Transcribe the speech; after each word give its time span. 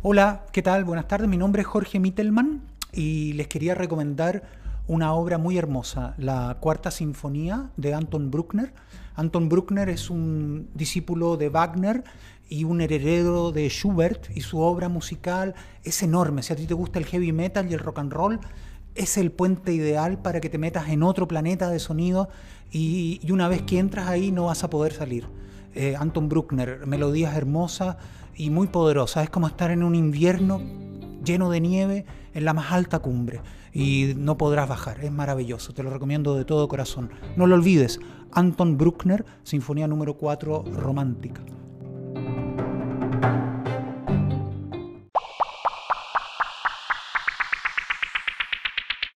Hola, 0.00 0.46
¿qué 0.52 0.62
tal? 0.62 0.84
Buenas 0.84 1.08
tardes. 1.08 1.28
Mi 1.28 1.36
nombre 1.36 1.62
es 1.62 1.66
Jorge 1.66 1.98
Mittelman 1.98 2.62
y 2.92 3.32
les 3.32 3.48
quería 3.48 3.74
recomendar 3.74 4.44
una 4.86 5.12
obra 5.12 5.38
muy 5.38 5.58
hermosa, 5.58 6.14
la 6.18 6.56
Cuarta 6.60 6.92
Sinfonía 6.92 7.70
de 7.76 7.94
Anton 7.94 8.30
Bruckner. 8.30 8.72
Anton 9.16 9.48
Bruckner 9.48 9.88
es 9.88 10.08
un 10.08 10.68
discípulo 10.72 11.36
de 11.36 11.48
Wagner 11.48 12.04
y 12.48 12.62
un 12.62 12.80
heredero 12.80 13.50
de 13.50 13.68
Schubert 13.68 14.30
y 14.36 14.42
su 14.42 14.60
obra 14.60 14.88
musical 14.88 15.56
es 15.82 16.00
enorme. 16.04 16.44
Si 16.44 16.52
a 16.52 16.56
ti 16.56 16.66
te 16.66 16.74
gusta 16.74 17.00
el 17.00 17.04
heavy 17.04 17.32
metal 17.32 17.68
y 17.68 17.74
el 17.74 17.80
rock 17.80 17.98
and 17.98 18.12
roll, 18.12 18.38
es 18.94 19.16
el 19.16 19.32
puente 19.32 19.72
ideal 19.72 20.22
para 20.22 20.40
que 20.40 20.48
te 20.48 20.58
metas 20.58 20.90
en 20.90 21.02
otro 21.02 21.26
planeta 21.26 21.70
de 21.70 21.80
sonido 21.80 22.28
y, 22.70 23.20
una 23.32 23.48
vez 23.48 23.62
que 23.62 23.80
entras 23.80 24.06
ahí 24.06 24.30
no 24.30 24.44
vas 24.44 24.62
a 24.62 24.70
poder 24.70 24.92
salir. 24.92 25.26
Eh, 25.74 25.96
Anton 25.96 26.28
Bruckner, 26.28 26.86
melodías 26.86 27.36
hermosas 27.36 27.96
y 28.34 28.50
muy 28.50 28.66
poderosas. 28.68 29.24
Es 29.24 29.30
como 29.30 29.46
estar 29.46 29.70
en 29.70 29.82
un 29.82 29.94
invierno 29.94 30.60
lleno 31.24 31.50
de 31.50 31.60
nieve 31.60 32.06
en 32.34 32.44
la 32.44 32.54
más 32.54 32.72
alta 32.72 33.00
cumbre 33.00 33.40
y 33.72 34.14
no 34.16 34.38
podrás 34.38 34.68
bajar. 34.68 35.04
Es 35.04 35.12
maravilloso, 35.12 35.72
te 35.72 35.82
lo 35.82 35.90
recomiendo 35.90 36.34
de 36.36 36.44
todo 36.44 36.68
corazón. 36.68 37.10
No 37.36 37.46
lo 37.46 37.54
olvides, 37.54 38.00
Anton 38.32 38.78
Bruckner, 38.78 39.24
Sinfonía 39.42 39.86
número 39.86 40.14
4 40.14 40.64
romántica. 40.74 41.42